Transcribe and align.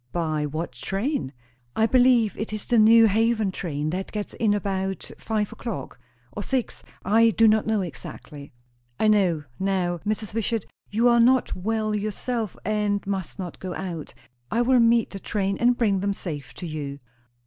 "By 0.13 0.47
what 0.47 0.71
train?" 0.71 1.31
"I 1.75 1.85
believe, 1.85 2.35
it 2.35 2.51
is 2.51 2.65
the 2.65 2.79
New 2.79 3.05
Haven 3.05 3.51
train 3.51 3.91
that 3.91 4.11
gets 4.11 4.33
in 4.33 4.51
about 4.51 5.11
five 5.19 5.51
o'clock. 5.51 5.99
Or 6.31 6.41
six. 6.41 6.81
I 7.05 7.29
do 7.29 7.47
not 7.47 7.67
know 7.67 7.81
exactly." 7.81 8.51
"I 8.99 9.07
know. 9.07 9.43
Now, 9.59 9.99
Mrs. 9.99 10.33
Wishart, 10.33 10.65
you 10.89 11.07
are 11.07 11.19
not 11.19 11.55
well 11.55 11.93
yourself, 11.93 12.57
and 12.65 13.05
must 13.05 13.37
not 13.37 13.59
go 13.59 13.75
out. 13.75 14.15
I 14.49 14.63
will 14.63 14.79
meet 14.79 15.11
the 15.11 15.19
train 15.19 15.55
and 15.59 15.77
bring 15.77 15.99
them 15.99 16.13
safe 16.13 16.55
to 16.55 16.65
you." 16.65 16.97